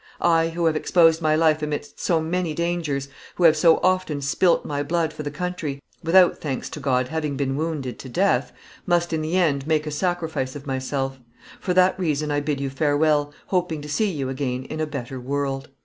I 0.19 0.49
who 0.49 0.65
have 0.65 0.75
exposed 0.75 1.21
my 1.21 1.35
life 1.35 1.61
amidst 1.61 1.99
so 1.99 2.19
many 2.19 2.55
dangers, 2.55 3.07
who 3.35 3.43
have 3.43 3.55
so 3.55 3.77
often 3.83 4.19
spilt 4.23 4.65
my 4.65 4.81
blood 4.81 5.13
for 5.13 5.21
the 5.21 5.29
country, 5.29 5.79
without, 6.03 6.39
thanks 6.39 6.71
to 6.71 6.79
God, 6.79 7.09
having 7.09 7.37
been 7.37 7.55
wounded 7.55 7.99
to 7.99 8.09
death, 8.09 8.51
must 8.87 9.13
in 9.13 9.21
the 9.21 9.37
end 9.37 9.67
make 9.67 9.85
a 9.85 9.91
sacrifice 9.91 10.55
of 10.55 10.65
myself; 10.65 11.19
for 11.59 11.75
that 11.75 11.99
reason 11.99 12.31
I 12.31 12.39
bid 12.39 12.59
you 12.59 12.71
farewell, 12.71 13.31
hoping 13.49 13.79
to 13.83 13.87
see 13.89 14.09
you 14.09 14.27
again 14.27 14.63
in 14.65 14.79
a 14.79 14.87
better 14.87 15.19
world." 15.19 15.69